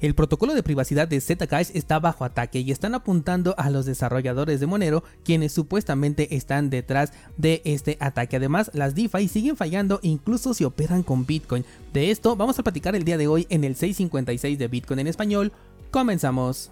El 0.00 0.14
protocolo 0.14 0.54
de 0.54 0.62
privacidad 0.62 1.08
de 1.08 1.20
Zcash 1.20 1.70
está 1.74 1.98
bajo 1.98 2.24
ataque 2.24 2.60
y 2.60 2.70
están 2.70 2.94
apuntando 2.94 3.54
a 3.58 3.68
los 3.68 3.84
desarrolladores 3.84 4.58
de 4.58 4.66
Monero, 4.66 5.04
quienes 5.24 5.52
supuestamente 5.52 6.34
están 6.36 6.70
detrás 6.70 7.12
de 7.36 7.60
este 7.64 7.98
ataque. 8.00 8.36
Además, 8.36 8.70
las 8.72 8.94
DeFi 8.94 9.28
siguen 9.28 9.58
fallando 9.58 10.00
incluso 10.02 10.54
si 10.54 10.64
operan 10.64 11.02
con 11.02 11.26
Bitcoin. 11.26 11.66
De 11.92 12.10
esto 12.10 12.34
vamos 12.34 12.58
a 12.58 12.62
platicar 12.62 12.96
el 12.96 13.04
día 13.04 13.18
de 13.18 13.28
hoy 13.28 13.46
en 13.50 13.62
el 13.62 13.76
656 13.76 14.58
de 14.58 14.68
Bitcoin 14.68 15.00
en 15.00 15.06
español. 15.06 15.52
Comenzamos. 15.90 16.70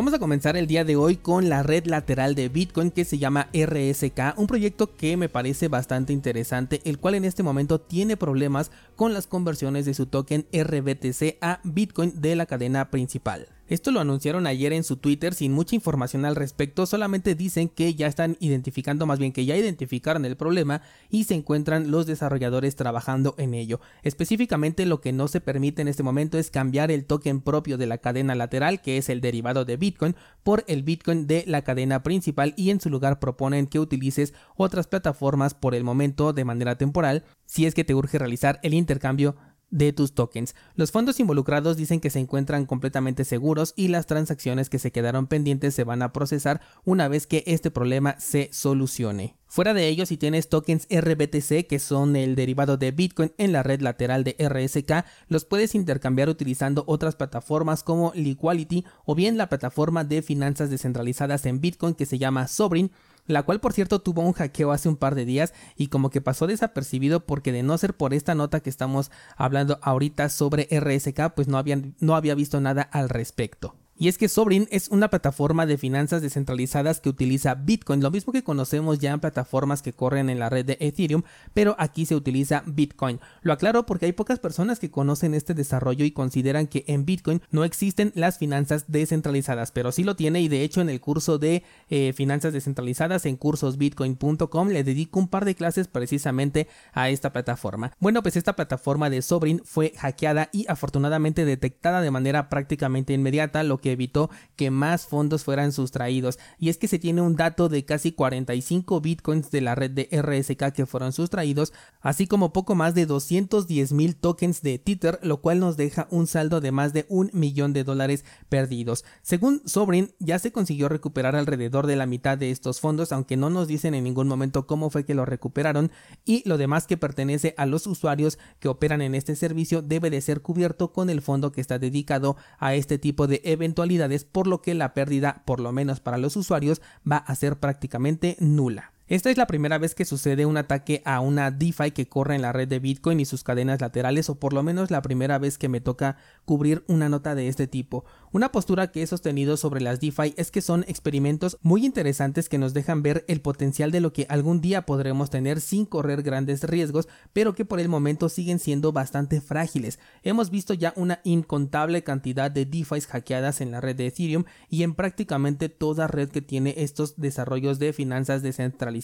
Vamos 0.00 0.14
a 0.14 0.18
comenzar 0.18 0.56
el 0.56 0.66
día 0.66 0.82
de 0.82 0.96
hoy 0.96 1.16
con 1.16 1.50
la 1.50 1.62
red 1.62 1.84
lateral 1.84 2.34
de 2.34 2.48
Bitcoin 2.48 2.90
que 2.90 3.04
se 3.04 3.18
llama 3.18 3.50
RSK, 3.52 4.38
un 4.38 4.46
proyecto 4.46 4.96
que 4.96 5.18
me 5.18 5.28
parece 5.28 5.68
bastante 5.68 6.14
interesante, 6.14 6.80
el 6.86 6.98
cual 6.98 7.16
en 7.16 7.26
este 7.26 7.42
momento 7.42 7.82
tiene 7.82 8.16
problemas 8.16 8.70
con 8.96 9.12
las 9.12 9.26
conversiones 9.26 9.84
de 9.84 9.92
su 9.92 10.06
token 10.06 10.46
RBTC 10.54 11.36
a 11.42 11.60
Bitcoin 11.64 12.18
de 12.18 12.34
la 12.34 12.46
cadena 12.46 12.90
principal. 12.90 13.48
Esto 13.70 13.92
lo 13.92 14.00
anunciaron 14.00 14.48
ayer 14.48 14.72
en 14.72 14.82
su 14.82 14.96
Twitter 14.96 15.32
sin 15.32 15.52
mucha 15.52 15.76
información 15.76 16.24
al 16.24 16.34
respecto, 16.34 16.86
solamente 16.86 17.36
dicen 17.36 17.68
que 17.68 17.94
ya 17.94 18.08
están 18.08 18.36
identificando, 18.40 19.06
más 19.06 19.20
bien 19.20 19.30
que 19.30 19.44
ya 19.44 19.56
identificaron 19.56 20.24
el 20.24 20.36
problema 20.36 20.82
y 21.08 21.22
se 21.22 21.34
encuentran 21.34 21.92
los 21.92 22.04
desarrolladores 22.04 22.74
trabajando 22.74 23.36
en 23.38 23.54
ello. 23.54 23.80
Específicamente 24.02 24.86
lo 24.86 25.00
que 25.00 25.12
no 25.12 25.28
se 25.28 25.40
permite 25.40 25.82
en 25.82 25.86
este 25.86 26.02
momento 26.02 26.36
es 26.36 26.50
cambiar 26.50 26.90
el 26.90 27.04
token 27.04 27.42
propio 27.42 27.78
de 27.78 27.86
la 27.86 27.98
cadena 27.98 28.34
lateral, 28.34 28.82
que 28.82 28.98
es 28.98 29.08
el 29.08 29.20
derivado 29.20 29.64
de 29.64 29.76
Bitcoin, 29.76 30.16
por 30.42 30.64
el 30.66 30.82
Bitcoin 30.82 31.28
de 31.28 31.44
la 31.46 31.62
cadena 31.62 32.02
principal 32.02 32.54
y 32.56 32.70
en 32.70 32.80
su 32.80 32.90
lugar 32.90 33.20
proponen 33.20 33.68
que 33.68 33.78
utilices 33.78 34.34
otras 34.56 34.88
plataformas 34.88 35.54
por 35.54 35.76
el 35.76 35.84
momento 35.84 36.32
de 36.32 36.44
manera 36.44 36.76
temporal 36.76 37.22
si 37.46 37.66
es 37.66 37.74
que 37.74 37.84
te 37.84 37.94
urge 37.94 38.18
realizar 38.18 38.58
el 38.64 38.74
intercambio 38.74 39.36
de 39.70 39.92
tus 39.92 40.14
tokens. 40.14 40.54
Los 40.74 40.90
fondos 40.90 41.20
involucrados 41.20 41.76
dicen 41.76 42.00
que 42.00 42.10
se 42.10 42.18
encuentran 42.18 42.66
completamente 42.66 43.24
seguros 43.24 43.72
y 43.76 43.88
las 43.88 44.06
transacciones 44.06 44.68
que 44.68 44.78
se 44.78 44.92
quedaron 44.92 45.26
pendientes 45.26 45.74
se 45.74 45.84
van 45.84 46.02
a 46.02 46.12
procesar 46.12 46.60
una 46.84 47.08
vez 47.08 47.26
que 47.26 47.44
este 47.46 47.70
problema 47.70 48.18
se 48.18 48.50
solucione. 48.52 49.36
Fuera 49.46 49.74
de 49.74 49.88
ello, 49.88 50.06
si 50.06 50.16
tienes 50.16 50.48
tokens 50.48 50.86
RBTC, 50.88 51.66
que 51.66 51.80
son 51.80 52.14
el 52.14 52.36
derivado 52.36 52.76
de 52.76 52.92
Bitcoin 52.92 53.32
en 53.36 53.50
la 53.50 53.64
red 53.64 53.80
lateral 53.80 54.22
de 54.22 54.36
RSK, 54.38 55.04
los 55.26 55.44
puedes 55.44 55.74
intercambiar 55.74 56.28
utilizando 56.28 56.84
otras 56.86 57.16
plataformas 57.16 57.82
como 57.82 58.12
Liquality 58.14 58.84
o 59.04 59.16
bien 59.16 59.36
la 59.36 59.48
plataforma 59.48 60.04
de 60.04 60.22
finanzas 60.22 60.70
descentralizadas 60.70 61.46
en 61.46 61.60
Bitcoin 61.60 61.94
que 61.94 62.06
se 62.06 62.18
llama 62.18 62.46
Sovereign 62.46 62.92
la 63.30 63.42
cual 63.42 63.60
por 63.60 63.72
cierto 63.72 64.00
tuvo 64.00 64.22
un 64.22 64.32
hackeo 64.32 64.72
hace 64.72 64.88
un 64.88 64.96
par 64.96 65.14
de 65.14 65.24
días 65.24 65.54
y 65.76 65.88
como 65.88 66.10
que 66.10 66.20
pasó 66.20 66.46
desapercibido 66.46 67.26
porque 67.26 67.52
de 67.52 67.62
no 67.62 67.78
ser 67.78 67.94
por 67.94 68.14
esta 68.14 68.34
nota 68.34 68.60
que 68.60 68.70
estamos 68.70 69.10
hablando 69.36 69.78
ahorita 69.82 70.28
sobre 70.28 70.68
RSK, 70.70 71.34
pues 71.34 71.48
no, 71.48 71.62
no 72.00 72.16
había 72.16 72.34
visto 72.34 72.60
nada 72.60 72.82
al 72.82 73.08
respecto. 73.08 73.79
Y 74.00 74.08
es 74.08 74.16
que 74.16 74.30
Sovereign 74.30 74.66
es 74.70 74.88
una 74.88 75.10
plataforma 75.10 75.66
de 75.66 75.76
finanzas 75.76 76.22
descentralizadas 76.22 77.00
que 77.00 77.10
utiliza 77.10 77.54
Bitcoin, 77.54 78.00
lo 78.00 78.10
mismo 78.10 78.32
que 78.32 78.42
conocemos 78.42 78.98
ya 78.98 79.12
en 79.12 79.20
plataformas 79.20 79.82
que 79.82 79.92
corren 79.92 80.30
en 80.30 80.38
la 80.38 80.48
red 80.48 80.64
de 80.64 80.78
Ethereum, 80.80 81.22
pero 81.52 81.76
aquí 81.78 82.06
se 82.06 82.16
utiliza 82.16 82.62
Bitcoin. 82.64 83.20
Lo 83.42 83.52
aclaro 83.52 83.84
porque 83.84 84.06
hay 84.06 84.12
pocas 84.12 84.38
personas 84.38 84.78
que 84.78 84.90
conocen 84.90 85.34
este 85.34 85.52
desarrollo 85.52 86.06
y 86.06 86.12
consideran 86.12 86.66
que 86.66 86.84
en 86.86 87.04
Bitcoin 87.04 87.42
no 87.50 87.62
existen 87.62 88.10
las 88.14 88.38
finanzas 88.38 88.86
descentralizadas, 88.88 89.70
pero 89.70 89.92
sí 89.92 90.02
lo 90.02 90.16
tiene 90.16 90.40
y 90.40 90.48
de 90.48 90.62
hecho 90.62 90.80
en 90.80 90.88
el 90.88 91.02
curso 91.02 91.36
de 91.36 91.62
eh, 91.90 92.14
finanzas 92.14 92.54
descentralizadas 92.54 93.26
en 93.26 93.36
cursosbitcoin.com 93.36 94.68
le 94.68 94.82
dedico 94.82 95.18
un 95.18 95.28
par 95.28 95.44
de 95.44 95.54
clases 95.54 95.88
precisamente 95.88 96.68
a 96.94 97.10
esta 97.10 97.34
plataforma. 97.34 97.92
Bueno, 98.00 98.22
pues 98.22 98.36
esta 98.36 98.56
plataforma 98.56 99.10
de 99.10 99.20
Sovereign 99.20 99.60
fue 99.62 99.92
hackeada 99.98 100.48
y 100.54 100.64
afortunadamente 100.70 101.44
detectada 101.44 102.00
de 102.00 102.10
manera 102.10 102.48
prácticamente 102.48 103.12
inmediata, 103.12 103.62
lo 103.62 103.76
que 103.76 103.89
evitó 103.92 104.30
que 104.56 104.70
más 104.70 105.06
fondos 105.06 105.44
fueran 105.44 105.72
sustraídos. 105.72 106.38
Y 106.58 106.68
es 106.68 106.78
que 106.78 106.88
se 106.88 106.98
tiene 106.98 107.22
un 107.22 107.36
dato 107.36 107.68
de 107.68 107.84
casi 107.84 108.12
45 108.12 109.00
bitcoins 109.00 109.50
de 109.50 109.60
la 109.60 109.74
red 109.74 109.90
de 109.90 110.08
RSK 110.10 110.72
que 110.72 110.86
fueron 110.86 111.12
sustraídos, 111.12 111.72
así 112.00 112.26
como 112.26 112.52
poco 112.52 112.74
más 112.74 112.94
de 112.94 113.06
210 113.06 113.92
mil 113.92 114.16
tokens 114.16 114.62
de 114.62 114.78
Tether, 114.78 115.18
lo 115.22 115.40
cual 115.40 115.60
nos 115.60 115.76
deja 115.76 116.06
un 116.10 116.26
saldo 116.26 116.60
de 116.60 116.72
más 116.72 116.92
de 116.92 117.06
un 117.08 117.30
millón 117.32 117.72
de 117.72 117.84
dólares 117.84 118.24
perdidos. 118.48 119.04
Según 119.22 119.62
Sovereign, 119.64 120.12
ya 120.18 120.38
se 120.38 120.52
consiguió 120.52 120.88
recuperar 120.88 121.36
alrededor 121.36 121.86
de 121.86 121.96
la 121.96 122.06
mitad 122.06 122.38
de 122.38 122.50
estos 122.50 122.80
fondos, 122.80 123.12
aunque 123.12 123.36
no 123.36 123.50
nos 123.50 123.68
dicen 123.68 123.94
en 123.94 124.04
ningún 124.04 124.28
momento 124.28 124.66
cómo 124.66 124.90
fue 124.90 125.04
que 125.04 125.14
lo 125.14 125.24
recuperaron, 125.24 125.90
y 126.24 126.46
lo 126.48 126.58
demás 126.58 126.86
que 126.86 126.96
pertenece 126.96 127.54
a 127.56 127.66
los 127.66 127.86
usuarios 127.86 128.38
que 128.58 128.68
operan 128.68 129.02
en 129.02 129.14
este 129.14 129.36
servicio 129.36 129.82
debe 129.82 130.10
de 130.10 130.20
ser 130.20 130.42
cubierto 130.42 130.92
con 130.92 131.10
el 131.10 131.22
fondo 131.22 131.52
que 131.52 131.60
está 131.60 131.78
dedicado 131.78 132.36
a 132.58 132.74
este 132.74 132.98
tipo 132.98 133.26
de 133.26 133.40
eventos 133.44 133.79
por 134.24 134.46
lo 134.46 134.62
que 134.62 134.74
la 134.74 134.94
pérdida, 134.94 135.42
por 135.44 135.60
lo 135.60 135.72
menos 135.72 136.00
para 136.00 136.18
los 136.18 136.36
usuarios, 136.36 136.80
va 137.10 137.16
a 137.16 137.34
ser 137.34 137.58
prácticamente 137.58 138.36
nula. 138.40 138.92
Esta 139.10 139.28
es 139.28 139.36
la 139.36 139.48
primera 139.48 139.76
vez 139.76 139.96
que 139.96 140.04
sucede 140.04 140.46
un 140.46 140.56
ataque 140.56 141.02
a 141.04 141.18
una 141.18 141.50
DeFi 141.50 141.90
que 141.90 142.06
corre 142.06 142.36
en 142.36 142.42
la 142.42 142.52
red 142.52 142.68
de 142.68 142.78
Bitcoin 142.78 143.18
y 143.18 143.24
sus 143.24 143.42
cadenas 143.42 143.80
laterales, 143.80 144.30
o 144.30 144.36
por 144.36 144.52
lo 144.52 144.62
menos 144.62 144.92
la 144.92 145.02
primera 145.02 145.36
vez 145.40 145.58
que 145.58 145.68
me 145.68 145.80
toca 145.80 146.16
cubrir 146.44 146.84
una 146.86 147.08
nota 147.08 147.34
de 147.34 147.48
este 147.48 147.66
tipo. 147.66 148.04
Una 148.30 148.52
postura 148.52 148.92
que 148.92 149.02
he 149.02 149.06
sostenido 149.08 149.56
sobre 149.56 149.80
las 149.80 149.98
DeFi 149.98 150.34
es 150.36 150.52
que 150.52 150.62
son 150.62 150.84
experimentos 150.86 151.58
muy 151.60 151.84
interesantes 151.84 152.48
que 152.48 152.58
nos 152.58 152.72
dejan 152.72 153.02
ver 153.02 153.24
el 153.26 153.40
potencial 153.40 153.90
de 153.90 153.98
lo 153.98 154.12
que 154.12 154.26
algún 154.28 154.60
día 154.60 154.86
podremos 154.86 155.28
tener 155.28 155.60
sin 155.60 155.86
correr 155.86 156.22
grandes 156.22 156.62
riesgos, 156.62 157.08
pero 157.32 157.52
que 157.52 157.64
por 157.64 157.80
el 157.80 157.88
momento 157.88 158.28
siguen 158.28 158.60
siendo 158.60 158.92
bastante 158.92 159.40
frágiles. 159.40 159.98
Hemos 160.22 160.52
visto 160.52 160.72
ya 160.72 160.92
una 160.94 161.20
incontable 161.24 162.04
cantidad 162.04 162.48
de 162.48 162.64
DeFi 162.64 163.00
hackeadas 163.00 163.60
en 163.60 163.72
la 163.72 163.80
red 163.80 163.96
de 163.96 164.06
Ethereum 164.06 164.44
y 164.68 164.84
en 164.84 164.94
prácticamente 164.94 165.68
toda 165.68 166.06
red 166.06 166.28
que 166.28 166.42
tiene 166.42 166.74
estos 166.76 167.16
desarrollos 167.16 167.80
de 167.80 167.92
finanzas 167.92 168.42
descentralizadas 168.42 168.99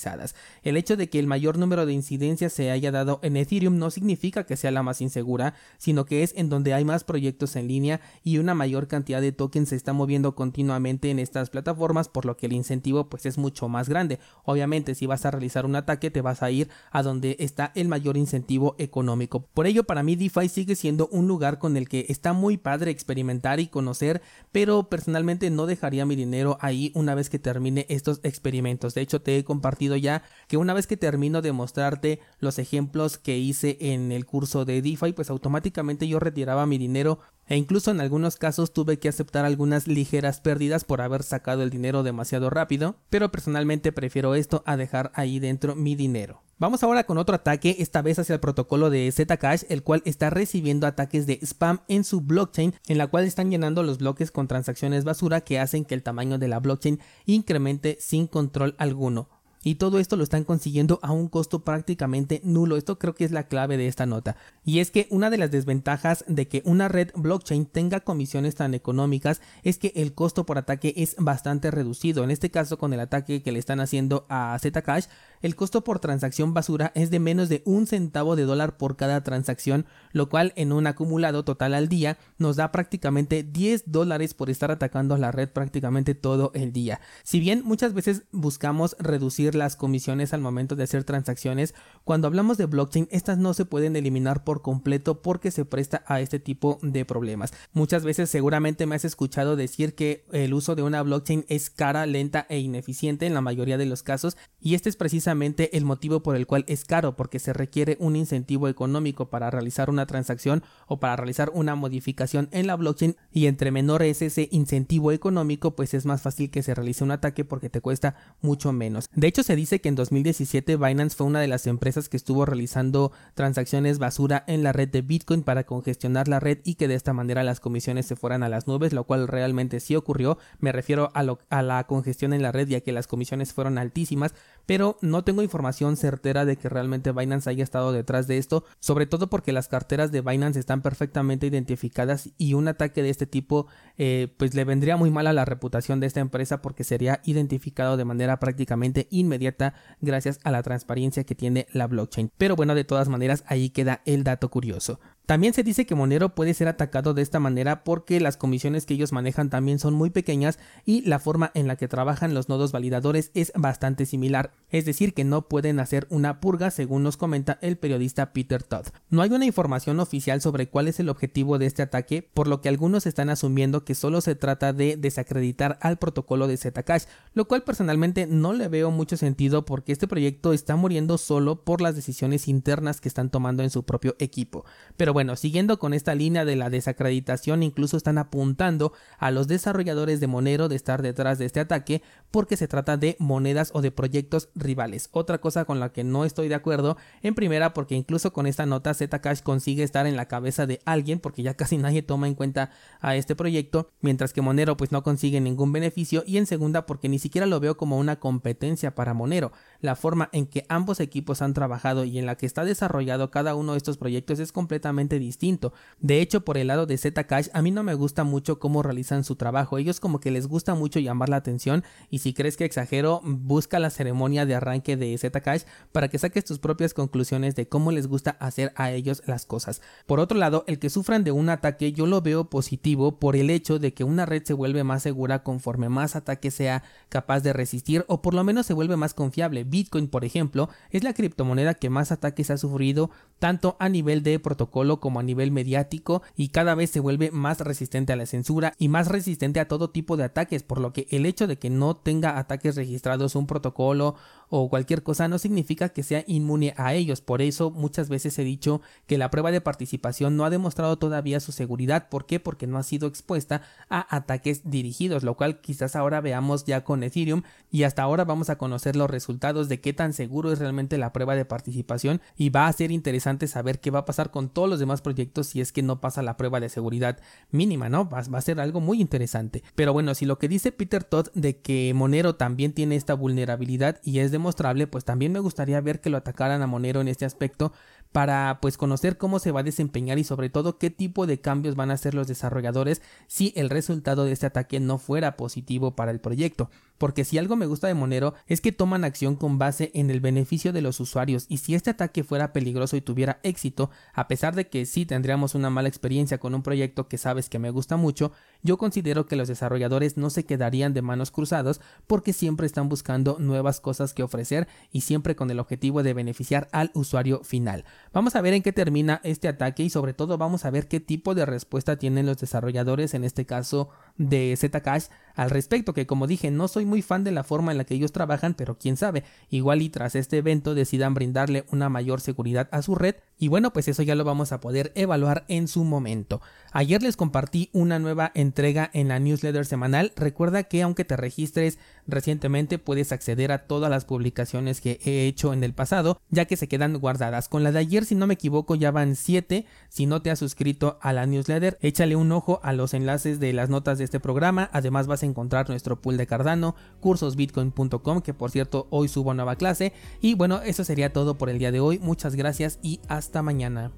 el 0.63 0.77
hecho 0.77 0.97
de 0.97 1.09
que 1.09 1.19
el 1.19 1.27
mayor 1.27 1.59
número 1.59 1.87
de 1.87 1.93
incidencias 1.93 2.53
se 2.53 2.71
haya 2.71 2.91
dado 2.91 3.21
en 3.23 3.37
Ethereum 3.37 3.79
no 3.79 3.91
significa 3.91 4.45
que 4.45 4.57
sea 4.57 4.71
la 4.71 4.83
más 4.83 5.01
insegura, 5.01 5.55
sino 5.79 6.05
que 6.05 6.23
es 6.23 6.33
en 6.37 6.49
donde 6.49 6.75
hay 6.75 6.85
más 6.85 7.05
proyectos 7.05 7.57
en 7.57 7.69
línea 7.69 8.01
y 8.23 8.39
una 8.39 8.55
mayor 8.55 8.89
cantidad 8.89 9.21
de 9.21 9.33
tokens 9.33 9.71
se 9.71 9.77
está 9.77 9.93
moviendo 9.93 10.35
continuamente 10.35 11.11
en 11.11 11.19
estas 11.19 11.51
plataformas, 11.51 12.09
por 12.09 12.25
lo 12.25 12.37
que 12.37 12.47
el 12.47 12.53
incentivo 12.53 13.09
pues 13.09 13.27
es 13.27 13.39
mucho 13.39 13.69
más 13.69 13.89
grande. 13.89 14.19
Obviamente, 14.45 14.95
si 14.95 15.07
vas 15.07 15.25
a 15.25 15.31
realizar 15.31 15.67
un 15.67 15.77
ataque, 15.77 16.11
te 16.11 16.21
vas 16.21 16.43
a 16.43 16.51
ir 16.51 16.69
a 16.91 17.03
donde 17.03 17.37
está 17.39 17.73
el 17.75 17.89
mayor 17.89 18.17
incentivo 18.17 18.75
económico. 18.79 19.47
Por 19.55 19.67
ello, 19.67 19.85
para 19.85 20.03
mí 20.03 20.17
DeFi 20.17 20.49
sigue 20.49 20.77
siendo 20.77 21.09
un 21.09 21.27
lugar 21.29 21.59
con 21.59 21.77
el 21.77 21.89
que 21.89 22.07
está 22.09 22.33
muy 22.33 22.57
padre 22.57 22.91
experimentar 22.91 23.61
y 23.61 23.69
conocer, 23.69 24.23
pero 24.53 24.89
personalmente 24.89 25.51
no 25.51 25.67
dejaría 25.67 26.07
mi 26.07 26.17
dinero 26.17 26.59
ahí 26.61 26.93
una 26.95 27.15
vez 27.15 27.31
que 27.31 27.39
termine 27.39 27.87
estos 27.89 28.21
experimentos. 28.23 28.95
De 28.95 29.01
hecho, 29.01 29.21
te 29.21 29.39
he 29.39 29.45
compartido 29.45 29.86
ya 29.95 30.25
que 30.49 30.57
una 30.57 30.75
vez 30.75 30.89
que 30.89 30.97
termino 30.97 31.43
de 31.43 31.53
mostrarte 31.53 32.19
los 32.41 32.59
ejemplos 32.59 33.19
que 33.19 33.39
hice 33.39 33.77
en 33.81 34.11
el 34.11 34.27
curso 34.27 34.65
de 34.65 34.83
DeFi, 34.83 35.13
pues 35.13 35.31
automáticamente 35.31 36.09
yo 36.09 36.19
retiraba 36.19 36.67
mi 36.67 36.79
dinero 36.79 37.21
e 37.47 37.57
incluso 37.57 37.93
en 37.93 38.01
algunos 38.01 38.37
casos 38.37 38.73
tuve 38.73 38.99
que 38.99 39.09
aceptar 39.09 39.45
algunas 39.45 39.87
ligeras 39.87 40.41
pérdidas 40.41 40.85
por 40.85 41.01
haber 41.01 41.23
sacado 41.23 41.63
el 41.63 41.71
dinero 41.71 42.03
demasiado 42.03 42.51
rápido, 42.51 42.97
pero 43.11 43.31
personalmente 43.31 43.93
prefiero 43.93 44.35
esto 44.35 44.65
a 44.67 44.77
dejar 44.77 45.13
ahí 45.15 45.39
dentro 45.39 45.77
mi 45.77 45.95
dinero. 45.95 46.43
Vamos 46.59 46.83
ahora 46.83 47.05
con 47.05 47.19
otro 47.19 47.35
ataque, 47.35 47.77
esta 47.81 48.01
vez 48.01 48.19
hacia 48.19 48.33
el 48.33 48.41
protocolo 48.41 48.89
de 48.89 49.13
Zcash, 49.13 49.65
el 49.69 49.83
cual 49.83 50.01
está 50.07 50.31
recibiendo 50.31 50.87
ataques 50.87 51.27
de 51.27 51.39
spam 51.43 51.83
en 51.87 52.03
su 52.03 52.23
blockchain, 52.23 52.75
en 52.89 52.97
la 52.97 53.09
cual 53.09 53.25
están 53.25 53.51
llenando 53.51 53.83
los 53.83 53.99
bloques 53.99 54.31
con 54.31 54.49
transacciones 54.49 55.05
basura 55.05 55.43
que 55.43 55.59
hacen 55.59 55.85
que 55.85 55.95
el 55.95 56.03
tamaño 56.03 56.39
de 56.39 56.49
la 56.49 56.59
blockchain 56.59 56.99
incremente 57.27 57.99
sin 58.01 58.27
control 58.27 58.75
alguno. 58.79 59.29
Y 59.67 59.75
todo 59.75 59.99
esto 59.99 60.15
lo 60.15 60.23
están 60.23 60.45
consiguiendo 60.45 61.01
a 61.03 61.11
un 61.11 61.27
costo 61.27 61.65
prácticamente 61.65 62.41
nulo. 62.45 62.77
Esto 62.77 63.01
creo 63.01 63.17
que 63.17 63.25
es 63.25 63.33
la 63.33 63.49
clave 63.49 63.77
de 63.77 63.89
esta 63.89 64.07
nota. 64.07 64.37
Y 64.65 64.79
es 64.79 64.93
que 64.93 65.09
una 65.11 65.29
de 65.29 65.39
las 65.39 65.51
desventajas 65.51 66.25
de 66.29 66.47
que 66.47 66.63
una 66.65 66.87
red 66.87 67.11
blockchain 67.17 67.67
tenga 67.67 67.99
comisiones 67.99 68.55
tan 68.55 68.75
económicas 68.75 69.41
es 69.65 69.79
que 69.79 69.93
el 69.97 70.15
costo 70.15 70.47
por 70.47 70.57
ataque 70.57 70.95
es 70.97 71.17
bastante 71.19 71.73
reducido. 71.73 72.23
En 72.23 72.31
este 72.31 72.49
caso, 72.49 72.79
con 72.79 72.93
el 72.93 73.01
ataque 73.01 73.43
que 73.43 73.51
le 73.51 73.59
están 73.59 73.81
haciendo 73.81 74.25
a 74.29 74.57
Zcash, 74.61 75.07
el 75.43 75.57
costo 75.57 75.85
por 75.85 76.01
transacción 76.01 76.55
basura 76.55 76.93
es 76.95 77.11
de 77.11 77.21
menos 77.21 77.49
de 77.49 77.63
un 77.65 77.87
centavo 77.87 78.37
de 78.37 78.45
dólar 78.45 78.77
por 78.77 78.97
cada 78.97 79.23
transacción, 79.23 79.87
lo 80.13 80.29
cual 80.29 80.53
en 80.57 80.73
un 80.73 80.87
acumulado 80.87 81.45
total 81.45 81.75
al 81.75 81.89
día 81.89 82.19
nos 82.39 82.57
da 82.57 82.73
prácticamente 82.73 83.43
10 83.43 83.85
dólares 83.87 84.35
por 84.35 84.51
estar 84.51 84.71
atacando 84.71 85.17
la 85.17 85.33
red 85.33 85.49
prácticamente 85.49 86.15
todo 86.15 86.51
el 86.55 86.73
día. 86.73 87.01
Si 87.23 87.41
bien 87.41 87.63
muchas 87.65 87.93
veces 87.93 88.23
buscamos 88.33 88.97
reducir 88.99 89.55
las 89.55 89.77
comisiones 89.77 90.33
al 90.33 90.41
momento 90.41 90.77
de 90.77 90.85
hacer 90.85 91.05
transacciones, 91.05 91.75
cuando 92.05 92.27
hablamos 92.27 92.57
de 92.59 92.67
blockchain 92.67 93.09
estas 93.11 93.39
no 93.39 93.55
se 93.55 93.65
pueden 93.65 93.97
eliminar 93.97 94.45
por 94.45 94.63
completo 94.63 95.23
porque 95.23 95.51
se 95.51 95.65
presta 95.65 96.05
a 96.07 96.21
este 96.21 96.39
tipo 96.39 96.79
de 96.83 97.05
problemas. 97.05 97.53
Muchas 97.73 98.05
veces 98.05 98.31
seguramente 98.31 98.87
me 98.87 98.95
has 98.95 99.05
escuchado 99.05 99.57
decir 99.57 99.95
que 99.95 100.25
el 100.33 100.55
uso 100.55 100.75
de 100.75 100.83
una 100.83 101.03
blockchain 101.03 101.45
es 101.49 101.71
cara, 101.71 102.07
lenta 102.07 102.47
e 102.49 102.59
ineficiente 102.59 103.27
en 103.27 103.35
la 103.35 103.41
mayoría 103.41 103.79
de 103.79 103.87
los 103.87 104.03
casos 104.03 104.37
y 104.61 104.75
este 104.75 104.89
es 104.89 104.97
precisamente 104.97 105.26
el 105.33 105.85
motivo 105.85 106.23
por 106.23 106.37
el 106.37 106.47
cual 106.47 106.65
es 106.69 106.85
caro, 106.85 107.17
porque 107.17 107.39
se 107.39 107.53
requiere 107.53 107.97
un 108.01 108.17
incentivo 108.17 108.69
económico 108.69 109.29
para 109.29 109.51
realizar 109.51 109.91
una 109.91 110.07
transacción 110.07 110.63
o 110.87 111.01
para 111.01 111.17
realizar 111.17 111.51
una 111.53 111.75
modificación 111.75 112.49
en 112.53 112.67
la 112.67 112.77
blockchain 112.77 113.17
y 113.33 113.47
entre 113.47 113.71
menor 113.71 114.03
es 114.03 114.23
ese 114.23 114.49
incentivo 114.53 115.13
económico, 115.13 115.75
pues 115.75 115.95
es 115.95 116.07
más 116.07 116.23
fácil 116.23 116.51
que 116.51 116.63
se 116.63 116.75
realice 116.75 117.03
un 117.03 117.11
ataque 117.11 117.45
porque 117.45 117.71
te 117.71 117.81
cuesta 117.81 118.15
mucho 118.41 118.73
menos. 118.73 119.09
De 119.15 119.27
hecho, 119.27 119.43
se 119.43 119.57
dice 119.57 119.81
que 119.81 119.89
en 119.89 119.95
2017 119.95 120.77
Binance 120.77 121.17
fue 121.17 121.27
una 121.27 121.41
de 121.41 121.49
las 121.49 121.67
empresas 121.67 122.09
que 122.09 122.17
estuvo 122.17 122.47
realizando 122.47 123.13
transacciones 123.35 123.99
basura 123.99 124.45
en 124.47 124.63
la 124.63 124.73
red 124.73 124.89
de 124.89 125.03
Bitcoin 125.03 125.43
para 125.43 125.65
congestionar 125.65 126.29
la 126.29 126.41
red 126.41 126.59
y 126.65 126.75
que 126.75 126.89
de 126.89 126.95
esta 126.95 127.13
manera 127.13 127.43
las 127.43 127.61
comisiones 127.61 128.07
se 128.07 128.17
fueran 128.17 128.43
a 128.43 128.49
las 128.49 128.67
nubes, 128.67 128.93
lo 128.93 129.05
cual 129.05 129.29
realmente 129.29 129.81
sí 129.81 129.97
ocurrió. 129.97 130.39
Me 130.59 130.73
refiero 130.73 131.11
a, 131.15 131.25
a 131.51 131.63
la 131.63 131.85
congestión 131.85 132.33
en 132.33 132.43
la 132.43 132.53
red 132.53 132.69
ya 132.69 132.81
que 132.81 132.93
las 132.93 133.07
comisiones 133.07 133.53
fueron 133.53 133.79
altísimas, 133.79 134.35
pero 134.67 134.99
no 135.01 135.25
tengo 135.25 135.43
información 135.43 135.97
certera 135.97 136.45
de 136.45 136.57
que 136.57 136.69
realmente 136.69 137.13
Binance 137.13 137.49
haya 137.49 137.65
estado 137.65 137.93
detrás 137.93 138.27
de 138.27 138.39
esto, 138.39 138.65
sobre 138.81 139.07
todo 139.07 139.29
porque 139.29 139.53
las 139.53 139.69
carteras 139.69 140.13
de 140.13 140.21
Binance 140.21 140.61
están 140.61 140.83
perfectamente 140.83 141.47
identificadas 141.47 142.31
y 142.37 142.55
un 142.55 142.69
ataque 142.69 143.03
de 143.03 143.11
este 143.11 143.27
tipo 143.27 143.67
eh, 143.97 144.35
pues 144.37 144.55
le 144.55 144.65
vendría 144.65 144.97
muy 144.97 145.11
mal 145.11 145.27
a 145.27 145.33
la 145.33 145.45
reputación 145.45 146.01
de 146.01 146.07
esta 146.07 146.21
empresa 146.21 146.61
porque 146.61 146.85
sería 146.85 147.21
identificado 147.25 147.97
de 147.97 148.05
manera 148.05 148.39
prácticamente 148.39 149.07
inmediata 149.11 149.75
gracias 150.01 150.41
a 150.45 150.51
la 150.51 150.63
transparencia 150.63 151.25
que 151.25 151.35
tiene 151.35 151.67
la 151.73 151.87
blockchain. 151.87 152.31
Pero 152.37 152.57
bueno, 152.57 152.75
de 152.75 152.85
todas 152.85 153.09
maneras 153.09 153.45
ahí 153.47 153.71
queda 153.71 154.03
el 154.05 154.25
dato 154.25 154.51
curioso. 154.51 155.01
También 155.27 155.55
se 155.55 155.65
dice 155.65 155.87
que 155.87 155.97
Monero 155.97 156.37
puede 156.37 156.55
ser 156.55 156.69
atacado 156.69 157.13
de 157.13 157.21
esta 157.21 157.41
manera 157.41 157.83
porque 157.83 158.21
las 158.21 158.37
comisiones 158.37 158.87
que 158.87 158.95
ellos 158.95 159.11
manejan 159.13 159.51
también 159.51 159.81
son 159.81 159.93
muy 159.93 160.11
pequeñas 160.11 160.61
y 160.85 161.01
la 161.03 161.19
forma 161.19 161.51
en 161.55 161.67
la 161.67 161.75
que 161.75 161.89
trabajan 161.89 162.33
los 162.33 162.49
nodos 162.49 162.71
validadores 162.71 163.33
es 163.35 163.53
bastante 163.57 164.07
similar, 164.07 164.53
es 164.71 164.85
decir, 164.85 165.15
que 165.15 165.25
no 165.25 165.49
pueden 165.49 165.81
hacer 165.81 166.07
una 166.11 166.41
purga 166.41 166.71
según 166.71 167.03
nos 167.03 167.17
comenta 167.17 167.59
el 167.61 167.77
periodista 167.77 168.33
Peter 168.33 168.63
Todd. 168.63 168.87
No 169.11 169.21
hay 169.21 169.31
una 169.31 169.45
información 169.45 169.99
oficial 169.99 170.41
sobre 170.41 170.69
cuál 170.69 170.87
es 170.87 171.01
el 171.01 171.09
objetivo 171.09 171.59
de 171.59 171.67
este 171.67 171.83
ataque, 171.83 172.23
por 172.23 172.47
lo 172.47 172.61
que 172.61 172.69
algunos 172.69 173.05
están 173.05 173.29
asumiendo 173.29 173.85
que 173.85 173.97
solo 173.97 174.21
se 174.21 174.37
trata 174.37 174.73
de 174.73 174.97
desacreditar 174.97 175.77
al 175.83 175.97
protocolo 175.97 176.47
de 176.47 176.57
Zcash, 176.57 177.07
lo 177.35 177.49
cual 177.49 177.65
personalmente 177.65 178.29
no 178.29 178.53
le 178.53 178.69
veo 178.69 178.93
mucho 178.93 179.17
sentido 179.17 179.65
porque 179.65 179.91
este 179.91 180.07
proyecto 180.07 180.53
está 180.53 180.77
muriendo 180.77 181.19
solo 181.19 181.65
por 181.65 181.81
las 181.81 181.97
decisiones 181.97 182.47
internas 182.47 183.01
que 183.01 183.09
están 183.09 183.29
tomando 183.29 183.65
en 183.65 183.71
su 183.71 183.83
propio 183.83 184.15
equipo. 184.21 184.65
Pero 184.97 185.16
bueno, 185.17 185.35
siguiendo 185.35 185.79
con 185.79 185.95
esta 185.95 186.15
línea 186.15 186.45
de 186.45 186.57
la 186.57 186.69
desacreditación, 186.69 187.63
incluso 187.63 187.97
están 187.97 188.19
apuntando 188.19 188.93
a 189.17 189.31
los 189.31 189.49
desarrolladores 189.49 190.21
de 190.21 190.27
Monero 190.27 190.69
de 190.69 190.77
estar 190.77 191.01
detrás 191.01 191.39
de 191.39 191.47
este 191.47 191.59
ataque 191.59 192.03
porque 192.31 192.59
se 192.59 192.69
trata 192.69 192.99
de 192.99 193.17
monedas 193.19 193.71
o 193.73 193.81
de 193.81 193.91
proyectos 193.91 194.51
rivales. 194.55 195.09
Otra 195.13 195.39
cosa 195.39 195.65
con 195.65 195.81
la 195.81 195.91
que 195.91 196.05
no 196.05 196.27
estoy 196.27 196.49
de 196.49 196.55
acuerdo, 196.55 196.99
en 197.23 197.35
primera 197.35 197.73
porque 197.73 197.95
incluso 197.95 198.35
con 198.35 198.47
esta 198.47 198.67
nota 198.67 198.93
Zcash 198.93 199.41
consigue 199.41 199.85
estar 199.85 200.07
en 200.07 200.17
la 200.17 200.29
cabeza 200.29 200.67
de 200.67 200.83
alguien 200.85 201.19
porque 201.19 201.43
ya 201.43 201.55
casi 201.55 201.79
nadie 201.79 202.03
toma 202.03 202.29
en 202.29 202.35
cuenta 202.35 202.73
a 203.01 203.17
este 203.17 203.35
proyecto, 203.35 203.89
mientras 204.03 204.35
que 204.35 204.43
Monero 204.43 204.77
pues 204.77 204.93
no 204.93 205.03
consigue 205.03 205.41
ningún 205.41 205.73
beneficio 205.73 206.25
y 206.27 206.37
en 206.37 206.45
segunda 206.45 206.85
porque 206.85 207.09
ni 207.09 207.19
siquiera 207.19 207.47
lo 207.47 207.59
veo 207.59 207.79
como 207.79 207.97
una 207.97 208.17
competencia 208.17 208.95
para 208.95 209.15
Monero. 209.15 209.51
La 209.81 209.97
forma 209.97 210.29
en 210.33 210.45
que 210.47 210.67
ambos 210.69 211.01
equipos 211.01 211.41
han 211.41 211.55
trabajado 211.55 212.05
y 212.05 212.19
en 212.19 212.27
la 212.27 212.37
que 212.37 212.45
está 212.45 212.67
desarrollado 212.67 213.31
cada 213.31 213.55
uno 213.55 213.73
de 213.73 213.79
estos 213.79 213.97
proyectos 213.97 214.41
es 214.41 214.53
completamente 214.53 215.06
distinto. 215.09 215.73
De 216.01 216.21
hecho, 216.21 216.45
por 216.45 216.59
el 216.59 216.67
lado 216.67 216.87
de 216.87 216.99
Zcash, 216.99 217.49
a 217.53 217.63
mí 217.63 217.71
no 217.71 217.83
me 217.83 217.95
gusta 217.95 218.25
mucho 218.25 218.59
cómo 218.59 218.83
realizan 218.83 219.25
su 219.25 219.37
trabajo. 219.37 219.79
Ellos 219.79 220.01
como 220.01 220.21
que 220.21 220.31
les 220.31 220.47
gusta 220.47 220.75
mucho 220.75 220.99
llamar 221.01 221.29
la 221.29 221.37
atención 221.37 221.85
y 222.11 222.19
si 222.19 222.35
crees 222.35 222.57
que 222.57 222.65
exagero, 222.65 223.21
busca 223.25 223.79
la 223.79 223.91
ceremonia 223.91 224.45
de 224.47 224.55
arranque 224.55 224.97
de 224.97 225.17
Zcash 225.17 225.63
para 225.93 226.09
que 226.09 226.19
saques 226.19 226.45
tus 226.45 226.59
propias 226.59 226.95
conclusiones 226.95 227.55
de 227.55 227.69
cómo 227.69 227.93
les 227.93 228.07
gusta 228.07 228.33
hacer 228.41 228.73
a 228.77 228.91
ellos 228.91 229.23
las 229.27 229.47
cosas. 229.47 229.81
Por 230.07 230.21
otro 230.21 230.37
lado, 230.37 230.65
el 230.67 230.79
que 230.79 230.91
sufran 230.91 231.25
de 231.25 231.33
un 231.33 231.49
ataque 231.49 231.93
yo 231.93 232.07
lo 232.07 232.21
veo 232.21 232.51
positivo 232.51 233.19
por 233.19 233.37
el 233.37 233.51
hecho 233.51 233.79
de 233.79 233.95
que 233.95 234.05
una 234.05 234.27
red 234.27 234.43
se 234.45 234.55
vuelve 234.55 234.85
más 234.85 235.03
segura 235.03 235.43
conforme 235.43 235.89
más 235.89 236.17
ataque 236.17 236.51
sea 236.51 236.83
capaz 237.09 237.41
de 237.41 237.53
resistir 237.53 238.05
o 238.09 238.23
por 238.23 238.35
lo 238.35 238.45
menos 238.45 238.67
se 238.67 238.75
vuelve 238.75 238.97
más 238.97 239.15
confiable. 239.15 239.65
Bitcoin, 239.65 240.09
por 240.09 240.25
ejemplo, 240.25 240.69
es 240.91 241.05
la 241.05 241.15
criptomoneda 241.15 241.75
que 241.75 241.91
más 241.91 242.13
ataques 242.13 242.51
ha 242.51 242.57
sufrido 242.57 243.11
tanto 243.39 243.77
a 243.79 243.89
nivel 243.89 244.23
de 244.23 244.39
protocolo 244.39 244.96
como 245.01 245.21
a 245.21 245.23
nivel 245.23 245.51
mediático 245.51 246.23
y 246.37 246.49
cada 246.49 246.75
vez 246.75 246.91
se 246.91 247.01
vuelve 247.01 247.31
más 247.31 247.61
resistente 247.61 248.13
a 248.13 248.17
la 248.17 248.27
censura 248.27 248.75
y 248.79 248.89
más 248.89 249.09
resistente 249.09 249.61
a 249.61 249.69
todo 249.69 249.91
tipo 249.91 250.17
de 250.17 250.25
ataques, 250.25 250.63
por 250.63 250.81
lo 250.81 250.93
que 250.93 251.07
el 251.11 251.27
hecho 251.27 251.47
de 251.47 251.59
que 251.59 251.71
no 251.71 251.97
tenga 251.97 252.39
ataques 252.39 252.77
registrados 252.77 253.35
un 253.35 253.47
protocolo 253.47 254.17
o 254.49 254.69
cualquier 254.69 255.03
cosa 255.03 255.29
no 255.29 255.39
significa 255.39 255.89
que 255.89 256.03
sea 256.03 256.25
inmune 256.27 256.75
a 256.77 256.95
ellos. 256.95 257.21
Por 257.21 257.43
eso 257.43 257.71
muchas 257.71 258.09
veces 258.09 258.39
he 258.39 258.45
dicho 258.45 258.81
que 259.07 259.19
la 259.19 259.31
prueba 259.31 259.51
de 259.51 259.61
participación 259.61 260.37
no 260.37 260.45
ha 260.45 260.51
demostrado 260.51 260.97
todavía 260.99 261.41
su 261.41 261.53
seguridad. 261.53 262.09
¿Por 262.09 262.27
qué? 262.27 262.41
Porque 262.41 262.67
no 262.67 262.79
ha 262.79 262.83
sido 262.83 263.09
expuesta 263.09 263.63
a 263.89 264.15
ataques 264.15 264.63
dirigidos, 264.71 265.23
lo 265.23 265.37
cual 265.37 265.61
quizás 265.61 265.97
ahora 265.97 266.21
veamos 266.21 266.65
ya 266.65 266.85
con 266.85 267.03
Ethereum 267.03 267.43
y 267.71 267.83
hasta 267.85 268.03
ahora 268.03 268.25
vamos 268.25 268.51
a 268.51 268.59
conocer 268.59 268.97
los 268.97 269.11
resultados 269.11 269.69
de 269.69 269.81
qué 269.81 269.93
tan 269.93 270.13
seguro 270.13 270.53
es 270.53 270.59
realmente 270.59 270.99
la 270.99 271.13
prueba 271.13 271.35
de 271.35 271.45
participación 271.45 272.21
y 272.37 272.51
va 272.51 272.67
a 272.67 272.73
ser 272.73 272.91
interesante 272.91 273.47
saber 273.47 273.81
qué 273.81 273.91
va 273.91 274.01
a 274.01 274.05
pasar 274.05 274.31
con 274.31 274.49
todos 274.49 274.69
los 274.69 274.79
demás 274.79 275.03
proyectos 275.03 275.49
si 275.49 275.61
es 275.61 275.73
que 275.73 275.83
no 275.83 276.01
pasa 276.01 276.23
la 276.23 276.37
prueba 276.37 276.61
de 276.61 276.69
seguridad 276.69 277.19
mínima, 277.51 277.89
¿no? 277.89 278.09
Va, 278.09 278.23
va 278.23 278.39
a 278.39 278.43
ser 278.43 278.61
algo 278.61 278.81
muy 278.81 279.01
interesante. 279.01 279.63
Pero 279.75 279.93
bueno, 279.93 280.15
si 280.15 280.27
lo 280.27 280.39
que 280.39 280.49
dice 280.49 280.73
Peter 280.73 281.05
Todd 281.05 281.29
de 281.35 281.59
que 281.61 281.93
Monero 281.95 282.37
también 282.37 282.73
tiene 282.73 282.97
esta 282.97 283.15
vulnerabilidad 283.15 284.01
y 284.03 284.21
es 284.21 284.31
demostrable, 284.37 284.87
pues 284.87 285.05
también 285.05 285.33
me 285.33 285.41
gustaría 285.41 285.81
ver 285.81 286.01
que 286.01 286.11
lo 286.11 286.17
atacaran 286.17 286.63
a 286.63 286.67
Monero 286.67 287.01
en 287.01 287.09
este 287.09 287.25
aspecto 287.25 287.73
para 288.13 288.61
pues 288.63 288.79
conocer 288.79 289.19
cómo 289.19 289.39
se 289.39 289.51
va 289.51 289.61
a 289.61 289.63
desempeñar 289.63 290.19
y 290.19 290.25
sobre 290.25 290.49
todo 290.49 290.79
qué 290.79 290.91
tipo 290.91 291.27
de 291.27 291.41
cambios 291.41 291.75
van 291.75 291.91
a 291.91 291.95
hacer 291.95 292.15
los 292.15 292.29
desarrolladores 292.29 293.03
si 293.27 293.53
el 293.57 293.69
resultado 293.69 294.25
de 294.25 294.33
este 294.33 294.47
ataque 294.47 294.81
no 294.81 294.99
fuera 294.99 295.37
positivo 295.37 295.97
para 295.97 296.13
el 296.13 296.21
proyecto. 296.21 296.71
Porque 296.99 297.25
si 297.25 297.37
algo 297.37 297.57
me 297.57 297.67
gusta 297.67 297.89
de 297.89 297.95
Monero 297.95 298.33
es 298.47 298.63
que 298.63 298.73
toman 298.73 299.05
acción 299.05 299.37
con 299.37 299.59
base 299.59 299.91
en 299.93 300.11
el 300.11 300.21
beneficio 300.21 300.73
de 300.73 300.81
los 300.81 300.99
usuarios 300.99 301.45
y 301.49 301.59
si 301.59 301.75
este 301.75 301.91
ataque 301.91 302.25
fuera 302.25 302.55
peligroso 302.55 302.97
y 302.97 303.03
tuviera 303.03 303.39
éxito, 303.43 303.91
a 304.15 304.29
pesar 304.29 304.55
de 304.55 304.69
que 304.69 304.87
sí 304.87 305.05
tendríamos 305.05 305.55
una 305.55 305.69
mala 305.69 305.89
experiencia 305.89 306.39
con 306.39 306.55
un 306.55 306.63
proyecto 306.63 307.09
que 307.09 307.19
sabes 307.19 307.51
que 307.51 307.59
me 307.59 307.71
gusta 307.71 307.99
mucho, 307.99 308.33
yo 308.63 308.79
considero 308.79 309.27
que 309.27 309.37
los 309.37 309.49
desarrolladores 309.49 310.17
no 310.17 310.31
se 310.31 310.47
quedarían 310.47 310.95
de 310.95 311.03
manos 311.03 311.31
cruzados 311.31 311.83
porque 312.07 312.33
siempre 312.33 312.67
están 312.67 312.89
buscando 312.89 313.37
nuevas 313.39 313.81
cosas 313.81 314.15
que 314.15 314.23
ofrecer 314.27 314.69
y 314.93 315.01
siempre 315.01 315.35
con 315.35 315.51
el 315.51 315.59
objetivo 315.59 316.03
de 316.03 316.15
beneficiar 316.15 316.69
al 316.73 316.91
usuario 316.95 317.43
final. 317.43 317.85
Vamos 318.13 318.37
a 318.37 318.41
ver 318.41 318.55
en 318.55 318.63
qué 318.63 318.73
termina 318.73 319.21
este 319.25 319.49
ataque 319.49 319.83
y 319.83 319.91
sobre 319.91 320.15
todo 320.15 320.39
vamos 320.39 320.65
a 320.65 320.71
ver 320.71 320.89
qué 320.89 321.01
tipo 321.01 321.35
de 321.35 321.47
respuesta 321.47 321.97
tienen 321.97 322.27
los 322.27 322.39
desarrolladores, 322.39 323.15
en 323.15 323.25
este 323.25 323.47
caso 323.47 323.89
de 324.19 324.57
Zcash, 324.57 325.07
al 325.37 325.51
respecto, 325.51 325.93
que 325.93 326.07
como 326.07 326.27
dije, 326.27 326.51
no 326.51 326.67
soy 326.67 326.87
muy 326.87 327.03
fan 327.03 327.23
de 327.23 327.31
la 327.31 327.45
forma 327.45 327.71
en 327.71 327.79
la 327.79 327.85
que 327.85 327.95
ellos 327.95 328.11
trabajan, 328.11 328.55
pero 328.55 328.79
quién 328.79 328.97
sabe, 328.97 329.23
igual 329.51 329.83
y 329.83 329.91
tras 329.91 330.17
este 330.17 330.39
evento 330.39 330.75
decidan 330.75 331.13
brindarle 331.13 331.67
una 331.71 331.91
mayor 331.91 332.23
seguridad 332.23 332.69
a 332.73 332.81
su 332.81 332.95
red 332.95 333.17
y 333.39 333.49
bueno, 333.49 333.73
pues 333.73 333.87
eso 333.89 334.03
ya 334.03 334.15
lo 334.15 334.25
vamos 334.25 334.53
a 334.53 334.61
poder 334.61 334.93
evaluar 334.95 335.45
en 335.49 335.69
su 335.69 335.85
momento. 335.85 336.41
Ayer 336.73 337.03
les 337.03 337.17
compartí 337.17 337.69
una 337.75 337.99
nueva 337.99 338.33
entrega 338.35 338.91
en 338.95 339.09
la 339.09 339.19
newsletter 339.19 339.67
semanal. 339.67 340.13
Recuerda 340.17 340.63
que 340.63 340.83
aunque 340.83 341.05
te 341.05 341.19
registres 341.19 341.79
recientemente 342.07 342.79
puedes 342.79 343.13
acceder 343.13 343.53
a 343.53 343.67
todas 343.67 343.91
las 343.91 344.07
publicaciones 344.07 344.81
que 344.81 345.01
he 345.05 345.27
hecho 345.27 345.53
en 345.53 345.65
el 345.65 345.75
pasado, 345.75 346.19
ya 346.31 346.47
que 346.47 346.57
se 346.57 346.69
quedan 346.69 346.95
guardadas. 346.95 347.49
Con 347.49 347.63
la 347.63 347.73
de 347.73 347.81
ayer, 347.81 348.07
si 348.07 348.15
no 348.15 348.27
me 348.27 348.35
equivoco, 348.35 348.75
ya 348.75 348.91
van 348.91 349.17
7. 349.17 349.67
Si 349.91 350.07
no 350.07 350.23
te 350.23 350.31
has 350.31 350.39
suscrito 350.39 350.99
a 351.03 351.13
la 351.13 351.27
newsletter, 351.27 351.77
échale 351.83 352.17
un 352.17 352.33
ojo 352.33 352.61
a 352.63 352.73
los 352.73 352.95
enlaces 352.95 353.39
de 353.39 353.53
las 353.53 353.69
notas 353.69 353.99
de 353.99 354.06
este 354.07 354.21
programa. 354.21 354.71
Además 354.73 355.07
vas 355.07 355.23
a 355.23 355.27
encontrar 355.27 355.69
nuestro 355.69 356.01
pool 356.01 356.17
de 356.17 356.27
Cardano, 356.27 356.75
cursosbitcoin.com, 357.01 358.23
que 358.23 358.35
por 358.35 358.51
cierto 358.51 358.87
hoy 358.91 359.09
subo 359.09 359.35
nueva 359.35 359.57
clase. 359.57 359.93
Y 360.21 360.35
bueno, 360.35 360.63
eso 360.63 360.85
sería 360.85 361.13
todo 361.13 361.37
por 361.37 361.51
el 361.51 361.59
día 361.59 361.73
de 361.73 361.81
hoy. 361.81 361.99
Muchas 361.99 362.35
gracias 362.35 362.79
y 362.83 363.01
hasta 363.09 363.43
mañana. 363.43 363.93